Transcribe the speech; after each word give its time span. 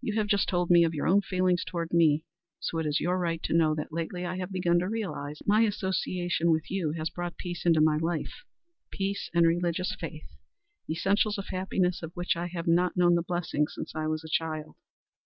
You 0.00 0.14
have 0.14 0.28
just 0.28 0.48
told 0.48 0.70
me 0.70 0.82
of 0.82 0.94
your 0.94 1.06
own 1.06 1.20
feelings 1.20 1.62
toward 1.62 1.92
me, 1.92 2.24
so 2.58 2.78
it 2.78 2.86
is 2.86 3.00
your 3.00 3.18
right 3.18 3.42
to 3.42 3.52
know 3.52 3.74
that 3.74 3.92
lately 3.92 4.24
I 4.24 4.38
have 4.38 4.50
begun 4.50 4.78
to 4.78 4.88
realize 4.88 5.36
that 5.40 5.46
my 5.46 5.60
association 5.64 6.50
with 6.50 6.70
you 6.70 6.92
has 6.92 7.10
brought 7.10 7.36
peace 7.36 7.66
into 7.66 7.82
my 7.82 7.98
life 7.98 8.46
peace 8.90 9.28
and 9.34 9.46
religious 9.46 9.94
faith 10.00 10.38
essentials 10.88 11.36
of 11.36 11.48
happiness 11.48 12.02
of 12.02 12.16
which 12.16 12.34
I 12.34 12.46
have 12.46 12.66
not 12.66 12.96
known 12.96 13.14
the 13.14 13.20
blessings 13.22 13.74
since 13.74 13.94
I 13.94 14.06
was 14.06 14.24
a 14.24 14.28
child. 14.30 14.74